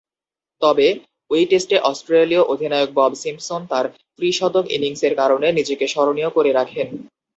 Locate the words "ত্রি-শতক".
4.15-4.65